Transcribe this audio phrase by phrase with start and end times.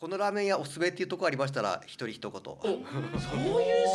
[0.00, 2.30] このラーメン屋おすすめっていうところありましたら一人一言。
[2.32, 2.80] おそういう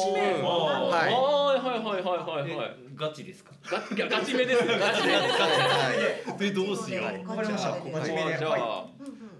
[0.07, 1.11] 指名はい。
[1.11, 2.55] はいはいはいはいはい。
[2.55, 3.51] はいガチですか？
[3.65, 6.37] ガいやガチめですよガチめですはい。
[6.39, 7.05] でどうしよう？
[7.05, 7.25] はい。
[7.25, 7.73] わかりましじゃあ
[8.51, 8.85] は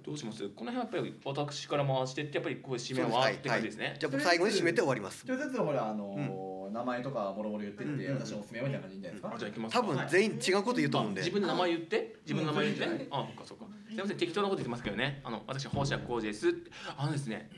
[0.03, 0.49] どうします？
[0.49, 3.95] この辺はやっぱり私から回してってやっぱりこう指名はって感じですね。
[3.99, 5.23] じゃあ僕最後に締めて終わります。
[5.23, 6.44] 一人ずつほらあのー
[6.75, 9.79] 名前とかもろもろ言ってって、うん私のおすすめみたいな感じじゃないあですか、じゃあ行きますか。
[9.79, 11.21] 多分全員違うこと言うと思うんで。
[11.21, 13.65] 自分で名前言って自分の名前言ってねあそっかそっか。
[13.87, 15.21] すいません適当なこと言ってますけどね。
[15.23, 16.53] あの私宝釈浩二です
[16.97, 17.49] あのですね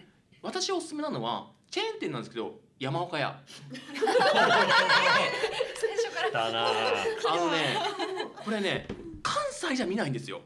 [0.44, 3.40] 私おすすめなのはチェーン店なんですけど山岡屋。
[6.32, 6.74] だなあ
[7.38, 7.78] のね
[8.44, 8.88] これね
[9.24, 10.42] 関西じゃ見ないんですよ。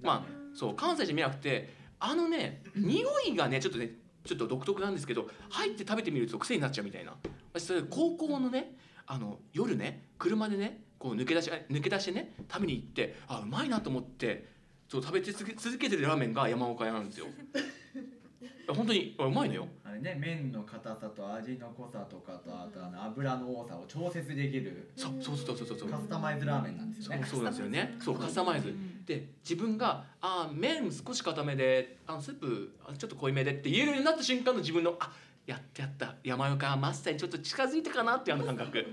[0.00, 3.90] まあそう関西じゃ見なくてあのね匂いがねちょっとね
[4.24, 7.14] ちょっと独特なんですけど入って食べてみると癖になっちゃうみたいな。
[7.52, 14.48] 私それ高校のねあの夜ね車でねこう抜け出し抜け出してね食べに行ってあうまいなと思って
[14.88, 17.26] そう食べて続け続けてるラーメンが山岡屋なんですよ。
[18.68, 19.68] 本当にあうまいのよ。
[20.04, 27.96] ね麺の硬さと味の濃さとかとあとあの油の多さを調節できるそうそうそうそうそうカスタマイズラーメンなんですよねそうですよね。
[28.00, 28.72] そうカスタマイズ。
[29.06, 35.10] で自分があー麺少し固めであのスープあちょっと濃いめでって言えるようになった瞬間の自分のあ
[35.46, 38.86] やってやった山岡マスターにちょっと近づいたかなっていうあの感覚。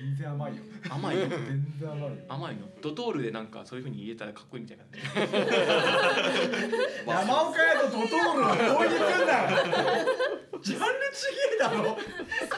[0.00, 1.28] 全然甘いよ甘いの？
[1.28, 2.68] 全然甘いよ甘いの？
[2.80, 4.84] ドトールでなんかそういう風に言えたらかっこいいみたいな。
[7.20, 7.59] 山岡
[7.90, 10.06] ドトールはどういうくんだよ
[10.62, 11.96] ジャンルちげえだろ
[12.48, 12.56] カ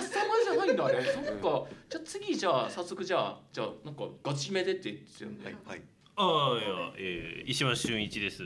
[0.00, 1.02] スタマイズじゃないんだあれ。
[1.02, 1.68] そっか。
[1.88, 5.56] じゃあ次じゃあ早速じゃあじゃあなんかガチめでって言ってるんだよ。
[5.66, 5.82] はい
[6.16, 8.42] ああいや、えー、石橋俊一です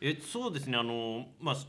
[0.00, 1.66] えそうですねあのまあし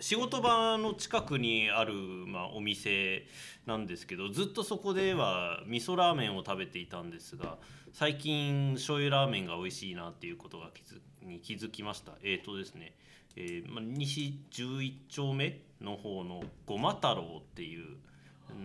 [0.00, 3.26] 仕事場の近くにある、まあ、お店
[3.66, 7.58] なんですけどずっとそこでは味噌ラーメンを食べていたんですが
[7.92, 12.12] 最近醤油ラーメンが美味しいなっていうことが気づに気づきました。
[12.22, 12.94] えっ、とですね、
[13.36, 17.96] えーまあ、西11丁目の方のごま太郎っていう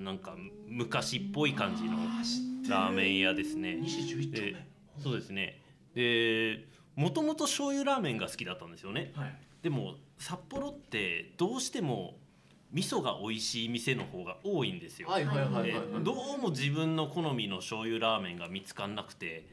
[0.04, 0.36] なんか
[0.68, 1.98] 昔っぽい感じの
[2.70, 3.76] ラーメン屋ですね。
[3.76, 4.52] 西十一丁目。
[4.52, 4.68] で
[5.02, 5.62] そうですね。
[5.96, 9.12] でもともと醤油ラーメンが好きだったんですよね。
[9.16, 9.36] はい。
[9.64, 12.14] でも札幌ってどうしても
[12.72, 16.04] 味噌が美味しい店の方が多いんですよ、はいはいはいはい。
[16.04, 19.48] どうも自分の好みの醤油ラーメンが見つかんなくて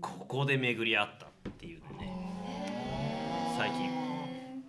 [0.00, 2.16] ここで巡り合ったっていうね。
[3.58, 3.90] 最近。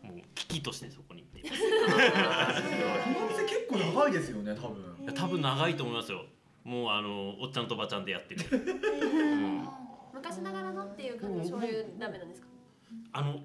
[0.04, 1.64] もう危機としてそこに行っています。
[1.64, 4.84] この店結構長いですよね多分。
[5.02, 6.26] いや多分長いと思いますよ。
[6.66, 9.66] もうあのおっちゃんとおばちゃんでやってる、うん。
[10.14, 12.48] 昔ながらのっていう感じの醤油ラーメンなんですか？
[13.14, 13.40] あのた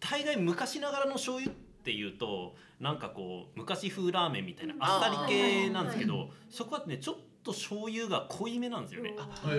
[0.00, 1.54] 大概昔ながらの醤油っ
[1.84, 9.14] ていうとなんかこう昔風ラーメンみたいなあっさり系なんですけどそこはねちょっと醤油が濃いめなんですよね。
[9.18, 9.56] あその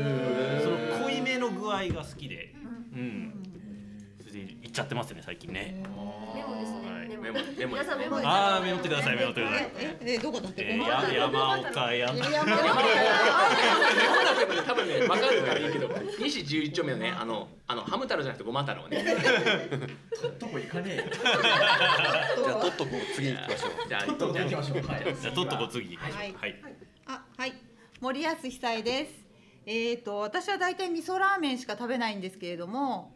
[1.03, 2.53] 濃いめの具合が好きで。
[2.93, 3.43] うん。
[4.19, 5.81] それでいっちゃってますよね最近ね。
[5.81, 5.89] メ
[6.43, 7.07] モですね、はい。
[7.07, 7.23] メモ。
[7.57, 7.71] メモ。
[7.73, 9.71] 皆さんメモですああメモってくださいメモってください。
[9.75, 10.77] ええどこだって？
[10.77, 12.45] 山岡山山
[14.67, 15.89] 多分ね分かるからいいけど
[16.19, 19.05] 西十一丁目のねあのあのハム太郎じゃなくてごま太郎ね。
[20.39, 21.03] どこ行かねえよ。
[21.13, 23.71] じゃあとっとこう次に行きましょう。
[23.87, 26.33] じゃあちょっと行きましょうはいじゃあとっとこ次はい。
[26.33, 26.61] はい。
[27.05, 27.53] あはい。
[28.01, 29.11] 森保久恵です。
[29.67, 33.13] えっ、と私は大体味噌ラーメンしか食べないんですけれども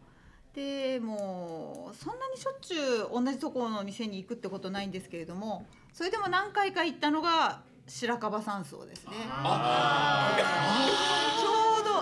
[0.54, 9.14] でもうそんなにしょっちゅう同じところの店に行くってことないんですけれどもそれでも何回か行ったのが白樺山荘ですね。
[9.14, 9.34] ち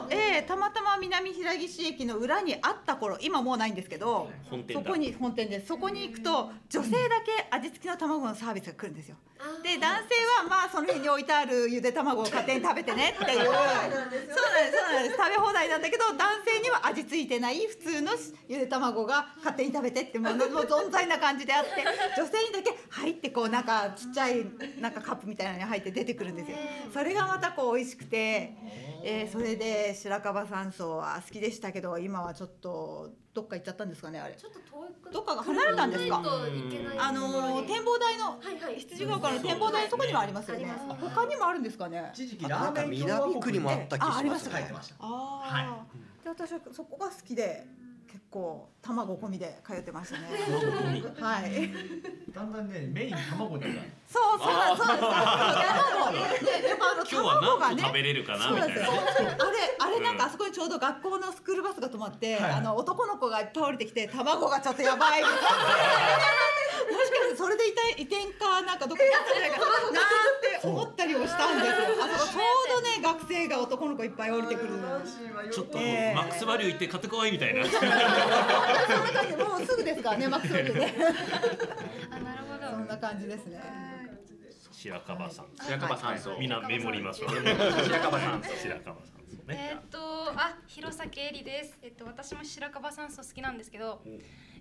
[0.02, 4.84] ょうど、ええたまたま南平岸駅の裏にあった頃今もうないんですけど本店だ。
[4.84, 9.16] そこに本店ですそこに行くと女性だけ味付きの卵のサービスが来るんですよ。
[9.64, 13.46] で男性はまあその辺に置いてあるゆで卵を勝手に食べてねっていう。
[13.46, 18.12] そうなんですそうなんです食べ放題なんだけど男性には味付いてない普通の
[18.48, 21.70] ゆで卵が勝手に食べてってもうもう存在な感じであって
[22.18, 24.46] 女性にだけ入ってこうなんかちっちゃい
[24.80, 26.58] なんかカップみたいなのに入って出てくるんですよ。
[26.94, 28.54] それがまたこう美味しくて、
[29.04, 34.34] えーそれで白樺山荘は好きでしたけど今はちょっとどっか行っちゃったんですかねあれ。
[34.36, 36.22] ちょっと遠くどっかが離れたんですか？
[37.00, 38.76] あのー展望台のはいはい。
[38.80, 40.66] 羊ヶ丘の展望台のとこにもありますよね。
[40.66, 41.02] あります。
[41.16, 42.12] 他にもあるんですかね？
[42.14, 44.96] 一時期あとなんかラーメン南区にもあった気あがしますありました書いてました。
[45.00, 45.86] ああ、
[46.24, 47.81] で私はそこが好きで結
[48.32, 50.28] 構卵込みで通ってましたね。
[51.20, 51.70] はい。
[52.34, 53.74] だんだんねメイン卵になる
[54.08, 56.12] そうそうそうです卵。
[56.40, 65.22] ででもあの今日は卵がね何個食べれるかなみたいなあれあれなんかあそこにちょうど学校のスクールバスが止まって、はいあの男の子がいっぱい降りてきて卵がちょっとやばい。
[65.28, 69.94] もしかしてそれでいた移転かなんかどこか行ったんじゃないかななん
[70.42, 71.60] て思ったりをしたん。
[71.60, 72.40] ですよあそこちょ
[72.80, 74.70] うどね学生が男の子いっぱい降りてくる。
[75.52, 76.14] ちょっとええ。
[76.16, 77.66] マックスバリュー行って買ってこいみたいな。
[77.66, 79.36] そんな感じ。
[79.38, 80.74] もうすぐですからねマックスオリで。
[80.74, 80.96] ね
[82.12, 82.72] あなるほど。
[82.72, 83.60] そんな感じですね。
[84.72, 86.38] 白樺さん白樺山荘。
[86.40, 87.30] みんなメモりましょう。
[87.30, 88.56] 白樺山荘。
[88.56, 90.00] 白樺さんえーっと
[90.36, 91.78] あ弘前えりです。
[91.82, 94.02] えっと私も白樺山荘好きなんですけど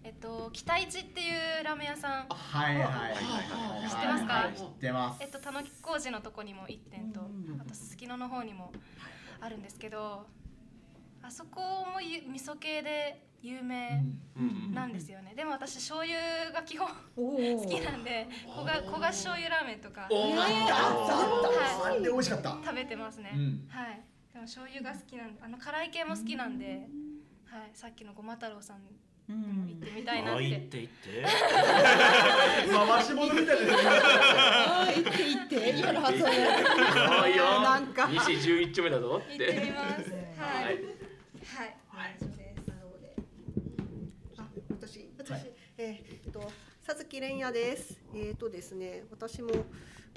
[0.02, 1.30] えっと北市ってい
[1.60, 2.26] うラーメン屋さん。
[2.28, 4.32] はいはいはいはい知ってますか？
[4.32, 5.22] はい知ってます。
[5.22, 7.20] えっとたぬき工事のとこにも1店と
[7.60, 8.72] あとすすきのの方にも
[9.40, 10.26] あるんですけど
[11.22, 11.60] あそこ
[11.92, 14.02] もゆ味噌系で有名
[14.72, 15.34] なんですよね。
[15.34, 16.18] でも私醤油
[16.52, 20.08] が基本好きなんで焦が焦がし醤油ラーメンとか。
[20.10, 20.36] おー。
[20.36, 22.50] はあれ美味しかった。
[22.50, 23.66] い食べてますね、うん。
[23.68, 24.00] はい。
[24.32, 26.88] でも醤油が好きなんであの辛い系も好きなんで、
[27.44, 27.70] はい。
[27.74, 28.78] さっきのごま太郎さん
[29.30, 31.24] 行ってみたいなって、あ行って行って。
[32.72, 33.72] 回し物みたいな。
[34.92, 35.78] 行って行って。
[35.78, 36.30] 今の発音。
[37.62, 38.08] なんか。
[38.08, 40.10] 西11丁目だぞっ行っててみます。
[40.10, 40.64] はい。
[40.64, 40.74] はい。
[41.88, 42.68] はい、そうです。
[42.68, 43.14] なので。
[44.36, 45.32] あ、私、私、
[45.78, 46.50] えーっと、
[46.82, 48.00] さずきれんやです。
[48.14, 49.50] えーっとですね、私も。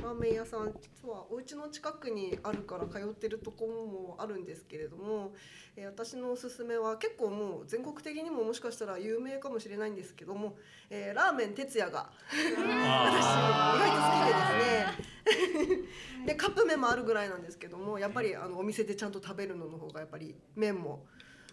[0.01, 5.33] ラーメン屋さん、実はお家の近くにあるから通ってるところもあるんですけれども。
[5.75, 10.55] えー私のおすすめは結構もう全国的にももしかしたら有名かもしれないんですけども。
[10.89, 21.05] えーラーメン哲也があ意外と好きでですね でカップ麺もあるぐらいなんですけどもやっぱりあのお店でちゃんと食べるのの方がやっぱり麺も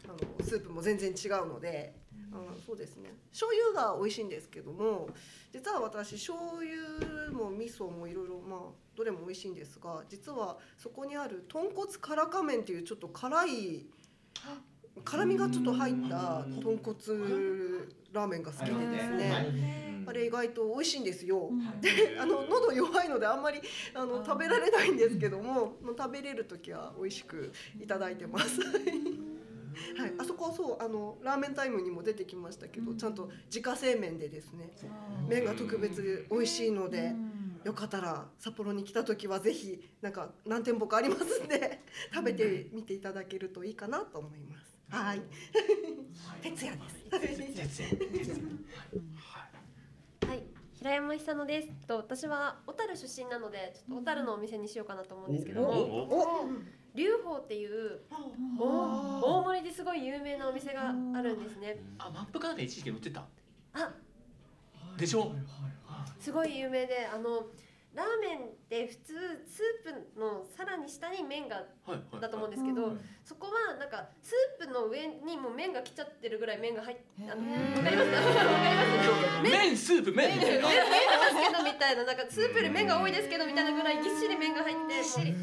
[0.04, 1.94] あのスープも全然違うので
[2.32, 5.08] あのそうですね醤油が美味しいんですけども
[5.52, 8.60] 実は私醤油も味噌もいろいろまあ
[8.96, 13.86] どれも美味しいんですが実はそこにある豚骨辛か麺っていうちょっと辛い
[15.04, 16.96] 辛みがちょっと入った豚骨
[18.12, 20.04] ラーメンが好きでですね。
[20.06, 21.50] あれ意外と美味しいんですよ。
[21.80, 23.60] で、あの喉弱いのであんまり
[23.94, 28.60] あの食べられないんですけども、もう食べれる時は美味しくいただいてます。
[29.96, 34.70] はい、あそこはそうあのラーメンタイムにも出てきましたけど、ちゃんと自家製麺でですね、
[35.28, 37.14] 麺が特別で美味しいので。
[37.64, 41.80] よかったら札幌に来た時はぜひなんか何店舗かありますんで
[42.12, 44.70] 食べてみていただけるといいかなと思います。
[44.88, 45.22] はい。
[46.42, 46.78] 哲也
[47.20, 47.82] です。
[50.26, 50.44] はい、
[50.74, 51.86] 平山久乃です。
[51.86, 56.48] と私は小樽出身なので、ちょっと小樽のお店にしようかなと思うんですけども、お
[56.94, 58.00] 龍宝っていう
[58.58, 60.92] 大大森ですごい有名なお店があ
[61.22, 61.78] るんですね。
[61.98, 63.24] あマップかなんか一時期売ってた。
[63.74, 63.92] あ、
[64.96, 65.32] でしょ？
[66.18, 67.46] すごい有名で、あの
[67.92, 69.14] ラーメンって普通
[69.50, 71.64] スープのさらに下に麺が
[72.20, 72.94] だと思うんですけど、
[73.24, 77.82] そこはなんかスープの上にもう麺が来ちゃってるぐらい麺が入って、わかります？
[77.82, 77.82] か？
[77.82, 78.04] わかりま
[79.42, 79.42] す？
[79.42, 80.34] 麺スープ麺。
[80.38, 80.86] みたいな麺で
[81.42, 84.94] すけどみたいななんかスープより麺が多いですけどみたいなぐらいぎっしり麺が入って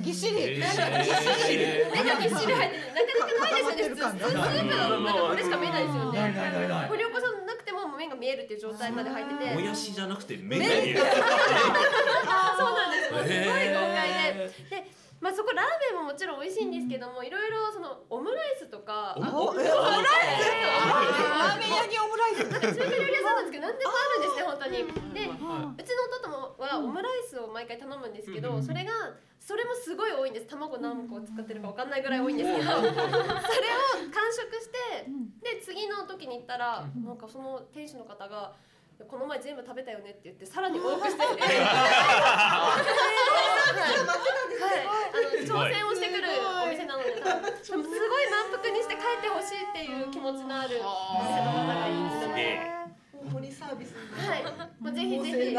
[0.02, 0.60] ぎっしり。
[0.60, 1.58] なんかぎっしり。
[1.94, 4.22] 麺がぎっしり入っててなかなかないですよね。
[4.24, 6.20] 普通スープのなんかこれしか見えないですよね
[8.10, 9.54] ないないない堀岡さんなくても麺が見えるっていう状態まで入ってて。
[9.54, 11.02] もやしじゃなくて麺が見える。
[11.02, 13.08] あそうなんです。
[13.08, 14.52] すごい豪快で。
[14.70, 14.88] で
[15.20, 22.46] まあそこラーメンももちろん美味しいんですけどもいろいろそのオムライスとかオムライスラーメン屋にオムライス？
[22.46, 24.86] 中華料理屋さんなんですけど何でもあるんですね本当に。
[25.18, 25.34] でう
[25.82, 28.92] ちの弟もはオムライスを毎回頼むんですけど、それが
[29.40, 30.48] それもすごい多いんです。
[30.48, 33.00] 卵何個使ってるかわかんないぐらい多いんですけど それを完
[34.34, 35.08] 食して
[35.42, 38.54] で次の時に行ったらなんかその店主の方が
[39.08, 41.24] 「この前全部食べたよね」って言ってさらに多くして。
[44.58, 46.28] はい、あの挑戦をしてくる
[46.64, 47.16] お店なので
[47.64, 48.28] すごい。
[48.30, 52.62] 満腹にして帰ってほしいっていう気持ちのあるお店の方がいいんですすげえ。
[52.62, 52.97] 大盛り
[53.68, 54.44] サービスにはい、
[54.80, 55.56] もうぜひぜひ。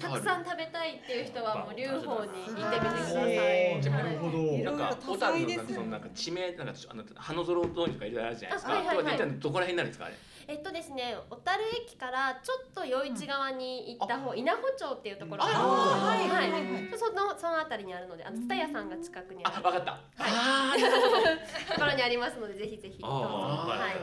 [0.00, 3.80] たくさん食べたいっていう人はもう龍宝に行ってみてください。
[3.80, 4.42] じゃあはいほど。
[4.64, 8.72] なんか小樽のなんかそのなんか地名なんかあの花園通りとかいろいろあるじゃないですか。
[8.72, 9.04] あはいはい。
[9.04, 10.14] はいどこら辺になるんですかあれ？
[10.48, 15.66] えっとですね、小樽駅からちょっと余市側に行った方、稲穂町っていうところがあるあーは
[16.06, 16.50] はいいはい。
[16.52, 16.88] はい。
[16.96, 19.54] そのそのあたりにあるので、あの蔦屋さんが近くにある。
[19.58, 19.92] あわかった。
[19.92, 21.22] ああなるほど。
[21.74, 23.02] ところにありますので、ぜひぜひ。
[23.02, 23.16] どうぞ。
[23.26, 23.96] はい。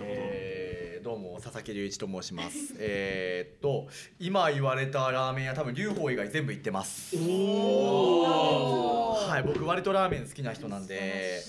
[0.00, 0.61] えーど
[1.10, 2.74] うも佐々木隆一と申します。
[2.78, 7.16] えーっと今言われたラーメン屋多分龍宝以外全部行ってます。
[7.16, 7.22] は
[9.38, 11.42] い僕割とラーメン好きな人なんで。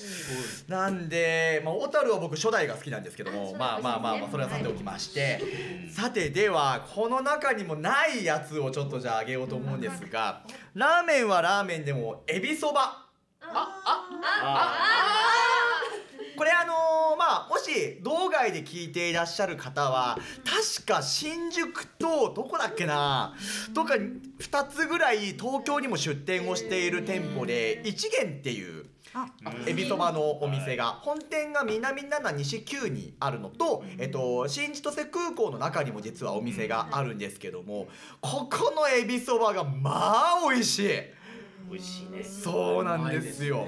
[0.68, 5.40] なんでまあ小樽は僕初代が好きなんですけどもあまあまあまあまあそれはさておきまして。
[5.92, 10.44] さてではこの中にもないやつをちょっとじゃああげようと思うんですが
[10.74, 13.04] ラーメンはラーメンでもエビそば。
[13.42, 15.43] あ、
[16.36, 23.34] これあのーまあもしし道外で聞いていらっしゃる方は確か新宿とどこだっけな？
[23.74, 28.86] とか2つぐらい東京にも出店をしている店舗で一元っていう
[29.16, 29.28] あ
[29.68, 37.88] エビそばのお店が本店が南7西9にあるのと、えっと、新千歳空港の中にも実はお店があるんですけども
[38.22, 40.92] ここのエビそばがまあ美味しい
[41.74, 43.68] 美味しいねそうなんですよ。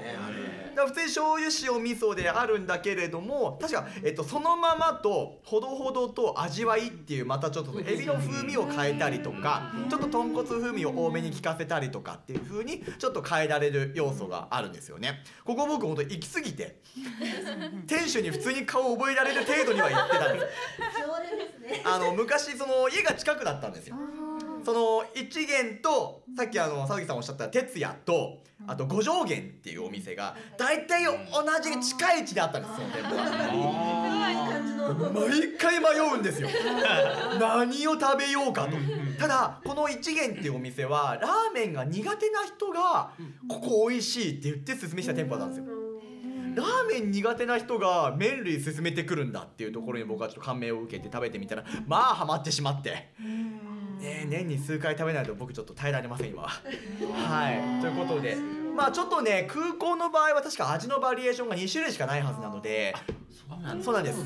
[0.76, 15.22] だから普通に醤油塩味噌であるんだけれども確か、えっと、そのままとほどほどと味わいっていうまたちょっとエビの風味を変えたりとかちょっと豚骨風味を多めに効かせたりとかっていう風にちょっと変えられる要素があるんですよね。
[15.44, 16.76] ここ僕ほんと行き過ぎて
[17.88, 20.46] 店主に普通に顔を覚えられる程度には行ってたんです
[21.84, 23.96] あの昔その家が近くだったんですよ。
[24.66, 31.14] その一元とさっきあの佐々木さんおっしゃった哲也とあと五条元っていうお店が大体同
[31.62, 33.26] じ近い位置であったんですその店舗が
[35.12, 36.48] 毎回迷うんですよ。
[37.38, 38.76] 何を食べようかと。
[39.20, 43.12] ただこの一元っていうお店はラーメンが苦手な人が
[43.48, 45.66] ここ美味しいって言って勧めした店舗なんですよ。
[46.56, 53.12] ラーメン苦手な人が麺類勧めてくるんだっていうところに僕はちょっと感銘を受けて食べてみたらまあハマってしまって。
[54.06, 56.48] ねえ年に数回食べないと僕ちょっと耐えられません今は。
[56.48, 57.80] はい。
[57.80, 58.36] ということで
[58.76, 62.94] まあちょっとね空港の場合は確か味のバリエーションが2種類しかないはずなので
[63.82, 64.18] そうなんです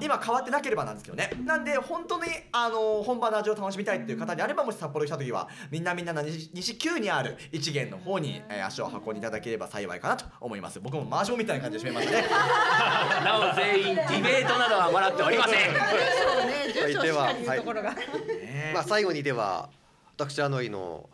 [0.00, 1.30] 今変わってなければなんですけどね。
[1.44, 10.80] なんで本当にあの本場の味を楽しみたいっていう方であればもし札幌に来た時はみんなみんな西西九にある一元の方に、えー足を運んでいただければ幸いかなと思います。
[10.80, 12.28] 僕も回しもみたいな感じで締めましたね。
[13.24, 15.74] なお全員ディベートなどはもらっておりません。
[15.74, 17.92] はいでははいところが。
[17.92, 19.68] ねまあ最後にでは
[20.16, 21.08] 私あのいの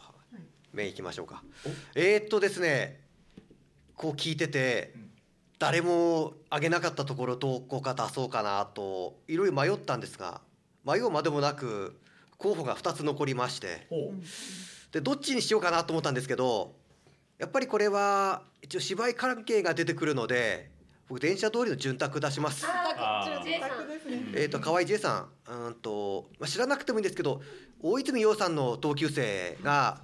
[0.73, 1.43] 面いきましょうか。
[1.95, 3.01] えー、っとですね
[3.97, 4.95] こう聞いてて
[5.61, 10.41] 誰も挙げなかったところどこか出そうかなといろいろ迷ったんですが
[10.87, 12.01] 迷うまでもなく
[12.39, 13.87] 候補が2つ残りまして。
[13.91, 14.15] ほ
[14.91, 16.73] でどっちにしようかなと思ったんですけど
[17.39, 20.71] やっぱりこれは一応芝居関係が出てくるので
[21.09, 22.67] 僕電車通りの潤沢出します。
[22.67, 23.71] あー J さん。
[24.35, 27.43] えー、と河合 J さんうーんと、まあ、知らなくてもいいんですけど
[27.83, 30.01] 大泉洋さんの同級生が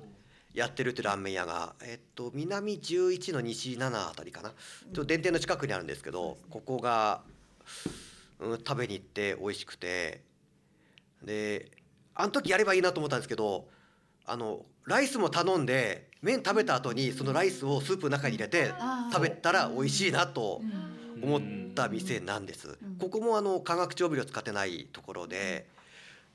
[0.56, 4.50] やってるってラーメン屋が、えっと南11の西7あたりかな。
[4.50, 4.54] ちょ
[4.90, 7.20] っと電停の近くにあるんですけどここが、
[8.40, 10.22] うん、食べに行って美味しくて。
[11.22, 11.70] で
[12.14, 13.66] あの時やればいいなと思ったんですけど
[14.24, 18.72] あのライスも頼んで麺食べた後にそのライスをスープの中に入れて
[19.12, 20.62] 食べたら美味しいなと
[21.22, 21.40] 思っ
[21.74, 22.78] た店なんです。
[22.98, 25.66] ここもあの化学調味料使ってないところで、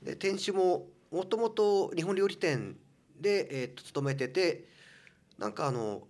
[0.02, 2.76] で店主ももともと日本料理店
[3.22, 4.64] でえーと勤めてて、
[5.38, 6.02] なんかあの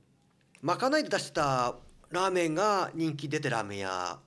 [0.62, 1.76] まかないで出した
[2.10, 4.18] ラーメンが人気出てラーメン屋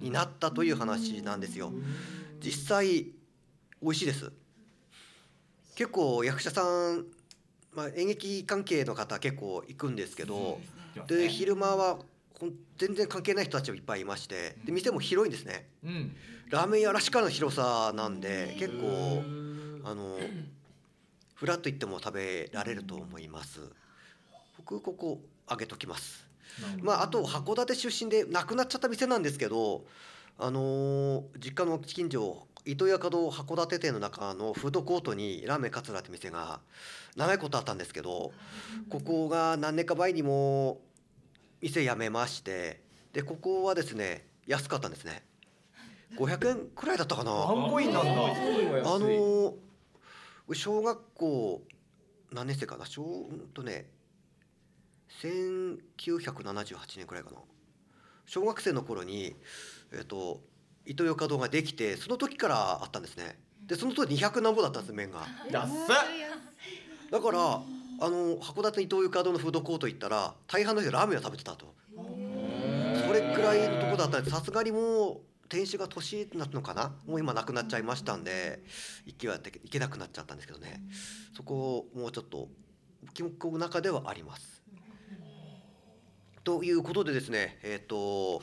[0.00, 1.72] になったという話なんですよ。
[2.40, 3.06] 実際
[3.80, 4.32] 美味しいです。
[5.74, 7.06] 結構役者さん、
[7.74, 10.60] まあ、演劇関係の方結構行くんですけど、
[11.06, 11.98] で昼間は
[12.76, 16.16] 全然関係ない人たちもいっぱいいましてで店も広いんですねうん
[16.50, 19.22] ラーメン屋らしからの広さなんで結構
[21.42, 23.58] フラッと行っても食べられると思います。
[24.58, 26.24] 僕ここあげときます。
[26.80, 29.84] まああと函館出身で亡くなっちゃった店なんですけど
[30.38, 36.60] あのー実家の近所糸屋門函館店の中のフードコートにラーメン桂って店が
[37.16, 38.30] 長いことあったんですけど
[38.88, 40.78] ここが何年か前にも
[41.60, 42.80] 店辞めまして
[43.12, 45.24] でここはですね安かったんですね。
[46.16, 47.32] 500円くらいだったかな。
[47.32, 48.10] ワンコインなんだ。
[48.12, 49.52] あのー
[50.54, 51.62] 小学校
[52.32, 52.86] 何年生かな？
[52.86, 53.90] 小うんとね
[55.22, 57.36] 1978年くらいかな。
[58.26, 59.36] 小学生の頃に
[59.92, 60.40] えっ、と
[60.86, 63.38] 糸魚川ができてその時からあったんですね。
[63.66, 65.26] でその当時200何ぼだったんです麺が。
[65.50, 65.72] 安っ。
[67.10, 67.38] だから
[68.00, 71.74] あの函館糸魚川のフードコート行ったら大半の人ラーメンを食べてたと。
[71.94, 75.20] それくらいのとこだったんでさすがにもう
[75.52, 76.94] 店主が年になったのかな？
[77.06, 78.62] もう今なくなっちゃいましたんで
[79.04, 80.80] 行きはで行けなくなっちゃったんですけどね。
[81.36, 82.48] そこをもうちょっと
[83.12, 84.62] 記憶の中ではあります。
[86.42, 88.40] ということでですねえっ、と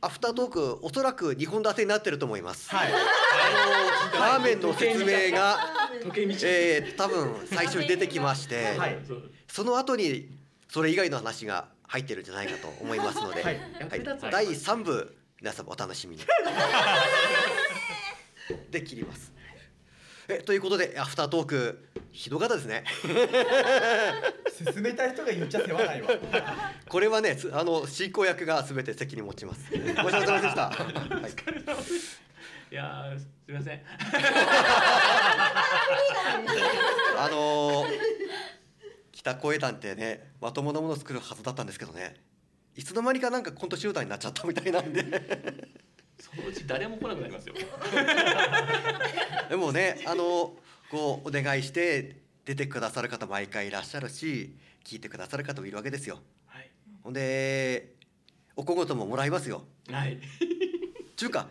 [0.00, 2.68] アフタートークおそらく2本立てになってると思います。
[2.68, 2.88] はい。
[2.88, 5.56] あのラーメンの説明が、
[6.42, 8.98] えー、多分最初に出てきまして、はい。
[9.46, 10.36] その後に
[10.68, 13.56] それ以外の話が入ってるんじゃないかと思いますので、はい。
[13.56, 14.32] はい。
[14.32, 16.22] 第3部皆様お楽しみに。
[18.70, 19.32] で切ります。
[20.28, 22.84] えということでアフタートークひどかったですね。
[24.72, 26.08] 進めた人が言っちゃ世話ないわ。
[26.88, 29.70] これはねつあの進行役がすべて責任持ちます。
[29.70, 31.32] ごちそうさまでした、 はい。
[32.70, 33.82] いやーすみません。
[37.16, 37.90] あのー、
[39.12, 42.16] 北小枝団ってねまともなものを作るはずだったんですけどね
[42.78, 45.02] いつの間にかなんかコント集団になっちゃったみたいなんで。
[46.20, 47.54] そのうち誰も来なくなりますよ。
[49.48, 50.54] でもねあの
[50.88, 56.20] こうお願いして出てくださる方毎回いらっしゃるし聞いてくださる方もいるわけですよ。
[56.46, 56.70] はい。
[57.02, 57.94] ほんで
[58.54, 59.64] お小言ももらいますよ。
[59.90, 60.20] はい。
[61.16, 61.48] ちゅうか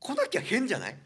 [0.00, 0.96] 来なきゃ変じゃない？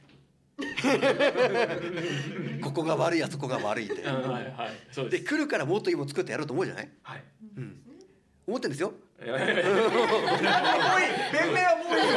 [2.62, 4.02] ここが悪いやそこが悪いって。
[4.02, 4.71] うんはいはい。
[4.90, 5.23] そうです。
[5.23, 7.23] で来るからもっといいもの作ってやろうと思うじゃない、はい。
[7.59, 7.81] うん、
[8.49, 8.92] 思ってんですよ
[9.24, 12.08] いやいやいやもういい弁明はもういい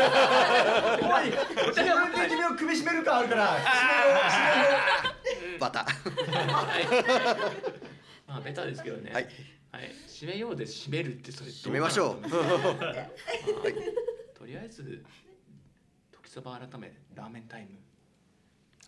[1.03, 1.31] もういい
[1.69, 5.85] 自分で君を首絞める感あるから締めよう締めよバタ
[8.27, 9.11] まあベタですけどね。
[9.13, 9.27] はい。
[9.71, 9.91] はい。
[10.07, 12.21] 締めようで締めるってそれど締めましょう。
[14.37, 15.03] とりあえず
[16.11, 17.69] 時そば改めラーメンタイム。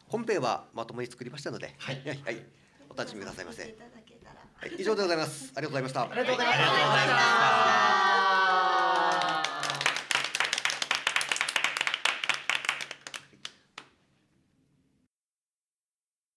[0.08, 2.46] 本編はまともに作りましたので、はい、はい、はい、
[2.90, 3.76] お楽しみくださいませ。
[4.60, 5.52] はい、以上でございます。
[5.56, 6.02] ありがとうございました。
[6.02, 6.60] ありがとうございまし
[8.12, 8.17] た